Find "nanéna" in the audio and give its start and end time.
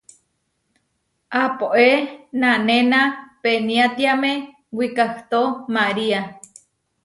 2.41-3.01